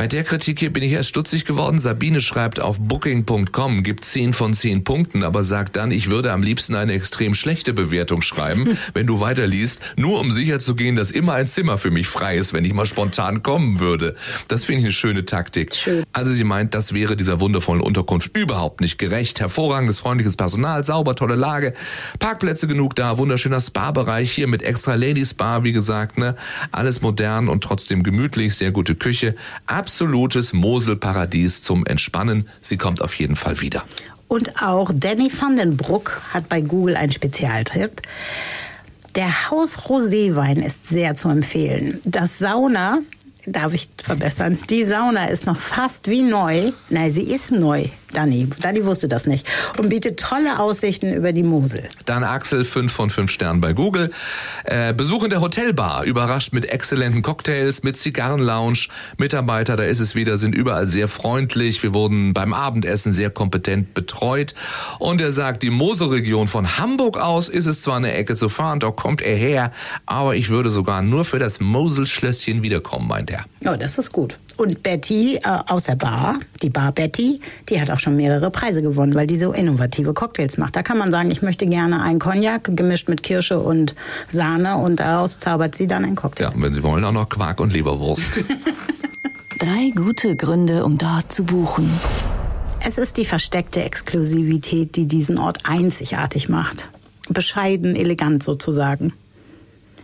Bei 0.00 0.06
der 0.06 0.24
Kritik 0.24 0.60
hier 0.60 0.72
bin 0.72 0.82
ich 0.82 0.92
erst 0.92 1.10
stutzig 1.10 1.44
geworden. 1.44 1.78
Sabine 1.78 2.22
schreibt 2.22 2.58
auf 2.58 2.78
booking.com, 2.80 3.82
gibt 3.82 4.06
10 4.06 4.32
von 4.32 4.54
10 4.54 4.82
Punkten, 4.82 5.22
aber 5.22 5.44
sagt 5.44 5.76
dann, 5.76 5.90
ich 5.90 6.08
würde 6.08 6.32
am 6.32 6.42
liebsten 6.42 6.74
eine 6.74 6.94
extrem 6.94 7.34
schlechte 7.34 7.74
Bewertung 7.74 8.22
schreiben, 8.22 8.78
wenn 8.94 9.06
du 9.06 9.20
weiterliest, 9.20 9.78
nur 9.96 10.18
um 10.18 10.32
sicherzugehen, 10.32 10.96
dass 10.96 11.10
immer 11.10 11.34
ein 11.34 11.46
Zimmer 11.46 11.76
für 11.76 11.90
mich 11.90 12.06
frei 12.06 12.38
ist, 12.38 12.54
wenn 12.54 12.64
ich 12.64 12.72
mal 12.72 12.86
spontan 12.86 13.42
kommen 13.42 13.78
würde. 13.78 14.16
Das 14.48 14.64
finde 14.64 14.78
ich 14.78 14.84
eine 14.86 14.92
schöne 14.92 15.26
Taktik. 15.26 15.74
Schön. 15.74 16.02
Also 16.14 16.32
sie 16.32 16.44
meint, 16.44 16.72
das 16.72 16.94
wäre 16.94 17.14
dieser 17.14 17.38
wundervollen 17.40 17.82
Unterkunft 17.82 18.34
überhaupt 18.34 18.80
nicht 18.80 18.96
gerecht. 18.96 19.38
Hervorragendes, 19.38 19.98
freundliches 19.98 20.34
Personal, 20.34 20.82
sauber, 20.82 21.14
tolle 21.14 21.36
Lage, 21.36 21.74
Parkplätze 22.18 22.66
genug 22.66 22.96
da, 22.96 23.18
wunderschöner 23.18 23.60
Spa-Bereich 23.60 24.32
hier 24.32 24.46
mit 24.46 24.62
extra 24.62 24.94
Lady 24.94 25.26
Spa, 25.26 25.62
wie 25.62 25.72
gesagt, 25.72 26.16
ne? 26.16 26.36
Alles 26.72 27.02
modern 27.02 27.50
und 27.50 27.62
trotzdem 27.62 28.02
gemütlich, 28.02 28.54
sehr 28.54 28.70
gute 28.70 28.94
Küche. 28.94 29.36
Absolut 29.66 29.89
absolutes 29.90 30.52
Moselparadies 30.52 31.62
zum 31.62 31.84
Entspannen. 31.84 32.48
Sie 32.60 32.76
kommt 32.76 33.02
auf 33.02 33.14
jeden 33.14 33.34
Fall 33.34 33.60
wieder. 33.60 33.82
Und 34.28 34.62
auch 34.62 34.92
Danny 34.94 35.32
van 35.36 35.56
den 35.56 35.76
Broek 35.76 36.20
hat 36.32 36.48
bei 36.48 36.60
Google 36.60 36.94
einen 36.94 37.10
Spezialtipp. 37.10 38.00
Der 39.16 39.50
Haus 39.50 39.88
Roséwein 39.88 40.64
ist 40.64 40.86
sehr 40.86 41.16
zu 41.16 41.28
empfehlen. 41.28 42.00
Das 42.04 42.38
Sauna 42.38 43.00
darf 43.46 43.74
ich 43.74 43.88
verbessern. 44.00 44.60
Die 44.70 44.84
Sauna 44.84 45.26
ist 45.26 45.46
noch 45.46 45.58
fast 45.58 46.08
wie 46.08 46.22
neu. 46.22 46.70
Nein, 46.88 47.10
sie 47.10 47.24
ist 47.34 47.50
neu. 47.50 47.86
Dani, 48.12 48.48
Dani 48.60 48.84
wusste 48.84 49.08
das 49.08 49.26
nicht. 49.26 49.46
Und 49.78 49.88
bietet 49.88 50.18
tolle 50.18 50.58
Aussichten 50.58 51.12
über 51.12 51.32
die 51.32 51.42
Mosel. 51.42 51.88
Dann 52.04 52.24
Axel, 52.24 52.64
5 52.64 52.92
von 52.92 53.10
5 53.10 53.30
Sternen 53.30 53.60
bei 53.60 53.72
Google. 53.72 54.10
Äh, 54.64 54.92
Besuch 54.94 55.24
in 55.24 55.30
der 55.30 55.40
Hotelbar. 55.40 56.04
Überrascht 56.04 56.52
mit 56.52 56.66
exzellenten 56.66 57.22
Cocktails, 57.22 57.82
mit 57.82 57.96
Zigarrenlounge. 57.96 58.88
Mitarbeiter, 59.18 59.76
da 59.76 59.84
ist 59.84 60.00
es 60.00 60.14
wieder, 60.14 60.36
sind 60.36 60.54
überall 60.54 60.86
sehr 60.86 61.08
freundlich. 61.08 61.82
Wir 61.82 61.94
wurden 61.94 62.34
beim 62.34 62.52
Abendessen 62.52 63.12
sehr 63.12 63.30
kompetent 63.30 63.94
betreut. 63.94 64.54
Und 64.98 65.20
er 65.20 65.32
sagt, 65.32 65.62
die 65.62 65.70
Moselregion 65.70 66.48
von 66.48 66.78
Hamburg 66.78 67.18
aus 67.18 67.48
ist 67.48 67.66
es 67.66 67.82
zwar 67.82 67.96
eine 67.96 68.12
Ecke 68.12 68.34
zu 68.34 68.48
fahren, 68.48 68.80
doch 68.80 68.96
kommt 68.96 69.22
er 69.22 69.36
her. 69.36 69.72
Aber 70.06 70.34
ich 70.34 70.48
würde 70.48 70.70
sogar 70.70 71.02
nur 71.02 71.24
für 71.24 71.38
das 71.38 71.60
Moselschlösschen 71.60 72.62
wiederkommen, 72.62 73.08
meint 73.08 73.30
er. 73.30 73.44
Oh, 73.64 73.76
das 73.76 73.98
ist 73.98 74.12
gut. 74.12 74.38
Und 74.60 74.82
Betty 74.82 75.36
äh, 75.36 75.40
aus 75.68 75.84
der 75.84 75.94
Bar, 75.94 76.34
die 76.62 76.68
Bar 76.68 76.92
Betty, 76.92 77.40
die 77.70 77.80
hat 77.80 77.90
auch 77.90 77.98
schon 77.98 78.14
mehrere 78.14 78.50
Preise 78.50 78.82
gewonnen, 78.82 79.14
weil 79.14 79.26
die 79.26 79.38
so 79.38 79.52
innovative 79.52 80.12
Cocktails 80.12 80.58
macht. 80.58 80.76
Da 80.76 80.82
kann 80.82 80.98
man 80.98 81.10
sagen, 81.10 81.30
ich 81.30 81.40
möchte 81.40 81.66
gerne 81.66 82.02
einen 82.02 82.18
Cognac 82.18 82.76
gemischt 82.76 83.08
mit 83.08 83.22
Kirsche 83.22 83.58
und 83.58 83.94
Sahne 84.28 84.76
und 84.76 85.00
daraus 85.00 85.38
zaubert 85.38 85.74
sie 85.74 85.86
dann 85.86 86.04
einen 86.04 86.14
Cocktail. 86.14 86.44
Ja, 86.44 86.50
und 86.50 86.60
wenn 86.60 86.74
Sie 86.74 86.82
wollen, 86.82 87.02
auch 87.06 87.12
noch 87.12 87.30
Quark 87.30 87.58
und 87.58 87.72
Leberwurst. 87.72 88.44
Drei 89.58 89.92
gute 89.96 90.36
Gründe, 90.36 90.84
um 90.84 90.98
dort 90.98 91.32
zu 91.32 91.42
buchen. 91.44 91.90
Es 92.84 92.98
ist 92.98 93.16
die 93.16 93.24
versteckte 93.24 93.82
Exklusivität, 93.82 94.94
die 94.94 95.06
diesen 95.06 95.38
Ort 95.38 95.60
einzigartig 95.64 96.50
macht. 96.50 96.90
Bescheiden, 97.30 97.96
elegant 97.96 98.42
sozusagen. 98.42 99.14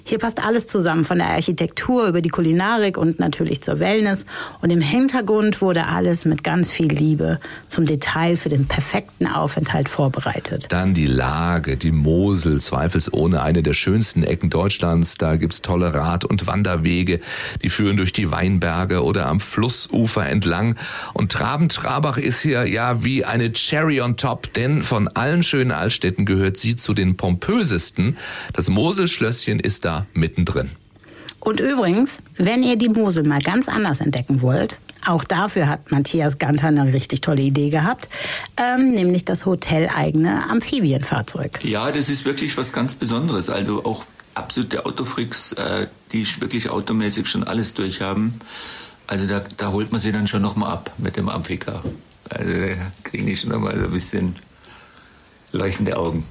Hier 0.09 0.21
passt 0.21 0.47
alles 0.47 0.69
zusammen, 0.69 1.05
von 1.05 1.19
der 1.19 1.31
Architektur 1.31 2.07
über 2.07 2.21
die 2.21 2.29
Kulinarik 2.29 2.97
und 2.97 3.19
natürlich 3.19 3.61
zur 3.61 3.81
Wellness. 3.81 4.25
Und 4.61 4.71
im 4.71 4.81
Hintergrund 4.81 5.61
wurde 5.61 5.87
alles 5.87 6.25
mit 6.25 6.45
ganz 6.45 6.71
viel 6.71 6.87
Liebe 6.87 7.41
zum 7.67 7.87
Detail 7.87 8.37
für 8.37 8.49
den 8.49 8.67
perfekten 8.67 9.27
Aufenthalt 9.27 9.89
vorbereitet. 9.89 10.67
Dann 10.69 10.95
die 10.95 11.09
Lage, 11.09 11.77
die 11.77 11.91
Mosel, 11.91 12.61
zweifelsohne 12.61 13.43
eine 13.43 13.65
der 13.65 13.75
schönsten 13.75 14.23
Ecken 14.23 14.49
Deutschlands. 14.49 15.17
Da 15.17 15.35
gibt's 15.35 15.61
tolle 15.61 15.93
Rad- 15.93 16.25
und 16.25 16.47
Wanderwege, 16.47 17.19
die 17.65 17.69
führen 17.69 17.97
durch 17.97 18.13
die 18.13 18.31
Weinberge 18.31 19.03
oder 19.03 19.27
am 19.27 19.41
Flussufer 19.41 20.29
entlang. 20.29 20.77
Und 21.15 21.33
Traben-Trabach 21.33 22.17
ist 22.17 22.43
hier 22.43 22.65
ja 22.65 23.03
wie 23.03 23.25
eine 23.25 23.53
Cherry 23.53 24.01
on 24.01 24.17
top, 24.17 24.53
denn 24.53 24.85
von 24.85 25.09
allen 25.09 25.43
schönen 25.43 25.73
Altstädten 25.73 26.27
gehört 26.27 26.59
sie 26.59 26.77
zu 26.77 26.95
den 26.95 27.17
pompösesten. 27.17 28.17
Das 28.53 28.69
Moselschlösschen 28.69 29.59
ist 29.59 29.85
da 29.85 29.96
mittendrin. 30.13 30.71
Und 31.47 31.61
übrigens, 31.61 32.23
wenn 32.37 32.65
ihr 32.65 32.77
die 32.77 32.89
Mosel 32.89 33.23
mal 33.23 33.41
ganz 33.41 33.69
anders 33.69 34.01
entdecken 34.01 34.43
wollt, 34.43 34.81
auch 35.07 35.23
dafür 35.23 35.69
hat 35.69 35.93
Matthias 35.93 36.39
Ganter 36.39 36.67
eine 36.67 36.93
richtig 36.93 37.21
tolle 37.21 37.43
Idee 37.43 37.71
gehabt, 37.71 38.09
ähm, 38.57 38.89
nämlich 38.89 39.25
das 39.25 39.47
hoteleigene 39.47 40.51
Amphibienfahrzeug. 40.51 41.61
Ja, 41.63 41.93
das 41.93 42.09
ist 42.09 42.25
wirklich 42.25 42.57
was 42.57 42.73
ganz 42.73 42.97
Besonderes. 42.97 43.49
Also 43.49 43.85
auch 43.85 44.05
absolute 44.35 44.85
Autofreaks, 44.85 45.53
äh, 45.53 45.87
die 46.13 46.27
wirklich 46.41 46.69
automäßig 46.69 47.29
schon 47.29 47.45
alles 47.45 47.75
durchhaben. 47.75 48.41
Also 49.07 49.29
da, 49.29 49.45
da 49.57 49.71
holt 49.71 49.93
man 49.93 50.01
sie 50.01 50.11
dann 50.11 50.27
schon 50.27 50.43
nochmal 50.43 50.73
ab 50.73 50.93
mit 50.99 51.17
dem 51.17 51.29
Amphika. 51.29 51.83
Also 52.29 52.53
da 52.53 52.75
kriegen 53.05 53.27
die 53.27 53.37
schon 53.37 53.51
nochmal 53.51 53.79
so 53.79 53.85
ein 53.85 53.93
bisschen 53.93 54.35
leuchtende 55.53 55.97
Augen. 55.97 56.25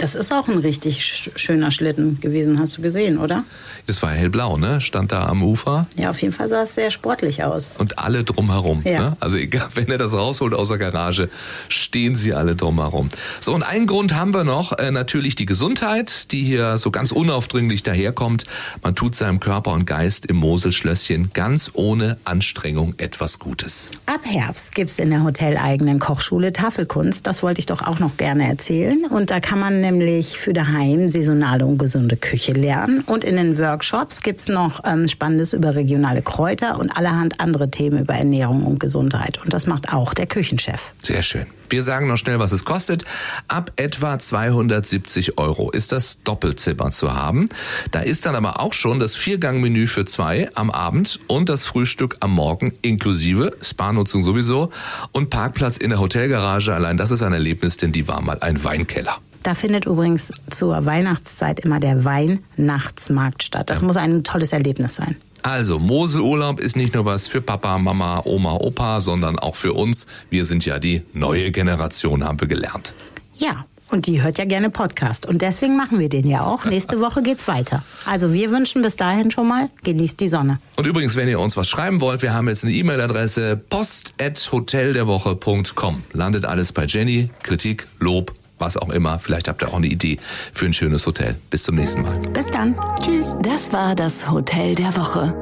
Das 0.00 0.14
ist 0.14 0.32
auch 0.32 0.48
ein 0.48 0.56
richtig 0.56 1.04
sch 1.04 1.30
schöner 1.36 1.70
Schlitten 1.70 2.20
gewesen, 2.20 2.58
hast 2.58 2.78
du 2.78 2.82
gesehen, 2.82 3.18
oder? 3.18 3.44
Das 3.86 4.00
war 4.00 4.12
hellblau, 4.12 4.56
ne? 4.56 4.80
Stand 4.80 5.12
da 5.12 5.26
am 5.26 5.42
Ufer. 5.42 5.86
Ja, 5.98 6.08
auf 6.08 6.22
jeden 6.22 6.32
Fall 6.32 6.48
sah 6.48 6.62
es 6.62 6.74
sehr 6.74 6.90
sportlich 6.90 7.44
aus. 7.44 7.74
Und 7.78 7.98
alle 7.98 8.24
drumherum. 8.24 8.80
Ja. 8.84 9.10
Ne? 9.10 9.16
Also 9.20 9.36
egal, 9.36 9.68
wenn 9.74 9.90
er 9.90 9.98
das 9.98 10.14
rausholt 10.14 10.54
aus 10.54 10.68
der 10.68 10.78
Garage, 10.78 11.28
stehen 11.68 12.16
sie 12.16 12.32
alle 12.32 12.56
drumherum. 12.56 13.10
So, 13.40 13.52
und 13.52 13.62
einen 13.62 13.86
Grund 13.86 14.14
haben 14.14 14.32
wir 14.32 14.44
noch, 14.44 14.72
äh, 14.78 14.90
natürlich 14.90 15.34
die 15.34 15.44
Gesundheit, 15.44 16.32
die 16.32 16.44
hier 16.44 16.78
so 16.78 16.90
ganz 16.90 17.12
unaufdringlich 17.12 17.82
daherkommt. 17.82 18.44
Man 18.82 18.94
tut 18.94 19.14
seinem 19.14 19.38
Körper 19.38 19.72
und 19.72 19.84
Geist 19.84 20.24
im 20.24 20.36
Moselschlösschen 20.36 21.30
ganz 21.34 21.72
ohne 21.74 22.16
Anstrengung 22.24 22.94
etwas 22.96 23.38
Gutes. 23.38 23.90
Ab 24.06 24.20
Herbst 24.24 24.74
gibt's 24.74 24.98
in 24.98 25.10
der 25.10 25.24
hoteleigenen 25.24 25.98
Kochschule 25.98 26.54
Tafelkunst. 26.54 27.26
Das 27.26 27.42
wollte 27.42 27.60
ich 27.60 27.66
doch 27.66 27.82
auch 27.82 27.98
noch 27.98 28.16
gerne 28.16 28.48
erzählen. 28.48 29.04
Und 29.10 29.30
da 29.30 29.40
kann 29.40 29.60
man 29.60 29.89
nämlich 29.90 30.38
für 30.38 30.52
daheim 30.52 31.08
saisonale 31.08 31.66
und 31.66 31.78
gesunde 31.78 32.16
Küche 32.16 32.52
lernen. 32.52 33.02
Und 33.06 33.24
in 33.24 33.36
den 33.36 33.58
Workshops 33.58 34.22
gibt's 34.22 34.48
noch 34.48 34.80
ähm, 34.84 35.08
Spannendes 35.08 35.52
über 35.52 35.74
regionale 35.74 36.22
Kräuter 36.22 36.78
und 36.78 36.96
allerhand 36.96 37.40
andere 37.40 37.70
Themen 37.70 37.98
über 37.98 38.14
Ernährung 38.14 38.64
und 38.64 38.80
Gesundheit. 38.80 39.38
Und 39.42 39.52
das 39.52 39.66
macht 39.66 39.92
auch 39.92 40.14
der 40.14 40.26
Küchenchef. 40.26 40.92
Sehr 41.02 41.22
schön. 41.22 41.46
Wir 41.68 41.82
sagen 41.84 42.08
noch 42.08 42.16
schnell, 42.16 42.40
was 42.40 42.50
es 42.50 42.64
kostet. 42.64 43.04
Ab 43.46 43.72
etwa 43.76 44.18
270 44.18 45.38
Euro 45.38 45.70
ist 45.70 45.92
das 45.92 46.22
Doppelzimmer 46.24 46.90
zu 46.90 47.14
haben. 47.14 47.48
Da 47.92 48.00
ist 48.00 48.26
dann 48.26 48.34
aber 48.34 48.60
auch 48.60 48.72
schon 48.72 48.98
das 48.98 49.14
Viergangmenü 49.14 49.86
für 49.86 50.04
zwei 50.04 50.50
am 50.54 50.70
Abend 50.70 51.20
und 51.28 51.48
das 51.48 51.64
Frühstück 51.64 52.16
am 52.20 52.32
Morgen 52.32 52.72
inklusive, 52.82 53.56
Sparnutzung 53.62 54.22
sowieso 54.22 54.70
und 55.12 55.30
Parkplatz 55.30 55.76
in 55.76 55.90
der 55.90 56.00
Hotelgarage. 56.00 56.74
Allein 56.74 56.96
das 56.96 57.12
ist 57.12 57.22
ein 57.22 57.32
Erlebnis, 57.32 57.76
denn 57.76 57.92
die 57.92 58.08
war 58.08 58.20
mal 58.20 58.38
ein 58.40 58.62
Weinkeller. 58.64 59.20
Da 59.42 59.54
findet 59.54 59.86
übrigens 59.86 60.32
zur 60.50 60.84
Weihnachtszeit 60.84 61.60
immer 61.60 61.80
der 61.80 62.04
Weihnachtsmarkt 62.04 63.42
statt. 63.42 63.70
Das 63.70 63.82
muss 63.82 63.96
ein 63.96 64.22
tolles 64.22 64.52
Erlebnis 64.52 64.96
sein. 64.96 65.16
Also, 65.42 65.78
Moselurlaub 65.78 66.60
ist 66.60 66.76
nicht 66.76 66.94
nur 66.94 67.06
was 67.06 67.26
für 67.26 67.40
Papa, 67.40 67.78
Mama, 67.78 68.20
Oma, 68.24 68.56
Opa, 68.56 69.00
sondern 69.00 69.38
auch 69.38 69.54
für 69.54 69.72
uns. 69.72 70.06
Wir 70.28 70.44
sind 70.44 70.66
ja 70.66 70.78
die 70.78 71.02
neue 71.14 71.50
Generation, 71.50 72.24
haben 72.24 72.40
wir 72.40 72.48
gelernt. 72.48 72.94
Ja, 73.36 73.64
und 73.90 74.06
die 74.06 74.22
hört 74.22 74.38
ja 74.38 74.44
gerne 74.44 74.70
Podcast. 74.70 75.26
Und 75.26 75.42
deswegen 75.42 75.76
machen 75.76 75.98
wir 75.98 76.08
den 76.08 76.28
ja 76.28 76.44
auch. 76.44 76.66
Nächste 76.66 77.00
Woche 77.00 77.22
geht's 77.22 77.48
weiter. 77.48 77.82
Also 78.04 78.32
wir 78.32 78.50
wünschen 78.50 78.82
bis 78.82 78.96
dahin 78.96 79.30
schon 79.30 79.46
mal, 79.48 79.70
genießt 79.82 80.20
die 80.20 80.28
Sonne. 80.28 80.58
Und 80.76 80.86
übrigens, 80.86 81.16
wenn 81.16 81.28
ihr 81.28 81.40
uns 81.40 81.56
was 81.56 81.66
schreiben 81.68 82.02
wollt, 82.02 82.20
wir 82.22 82.34
haben 82.34 82.48
jetzt 82.48 82.64
eine 82.64 82.74
E-Mail-Adresse 82.74 83.60
post.hotelderwoche.com. 83.68 86.02
Landet 86.12 86.44
alles 86.44 86.72
bei 86.72 86.84
Jenny, 86.84 87.30
Kritik, 87.42 87.86
Lob, 87.98 88.32
was 88.60 88.76
auch 88.76 88.90
immer. 88.90 89.18
Vielleicht 89.18 89.48
habt 89.48 89.62
ihr 89.62 89.68
auch 89.68 89.74
eine 89.74 89.86
Idee 89.86 90.18
für 90.52 90.66
ein 90.66 90.72
schönes 90.74 91.06
Hotel. 91.06 91.36
Bis 91.50 91.64
zum 91.64 91.76
nächsten 91.76 92.02
Mal. 92.02 92.18
Bis 92.32 92.46
dann. 92.46 92.76
Tschüss. 93.02 93.36
Das 93.42 93.72
war 93.72 93.94
das 93.94 94.30
Hotel 94.30 94.74
der 94.74 94.96
Woche. 94.96 95.34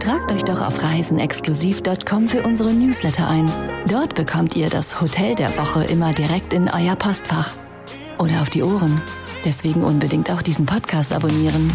Tragt 0.00 0.32
euch 0.32 0.42
doch 0.42 0.60
auf 0.60 0.82
reisenexklusiv.com 0.82 2.28
für 2.28 2.42
unsere 2.42 2.72
Newsletter 2.72 3.26
ein. 3.28 3.50
Dort 3.88 4.14
bekommt 4.14 4.54
ihr 4.54 4.68
das 4.68 5.00
Hotel 5.00 5.34
der 5.34 5.56
Woche 5.56 5.84
immer 5.84 6.12
direkt 6.12 6.52
in 6.52 6.68
euer 6.68 6.96
Postfach. 6.96 7.52
Oder 8.18 8.42
auf 8.42 8.50
die 8.50 8.62
Ohren. 8.62 9.00
Deswegen 9.44 9.82
unbedingt 9.82 10.30
auch 10.30 10.42
diesen 10.42 10.66
Podcast 10.66 11.12
abonnieren. 11.12 11.72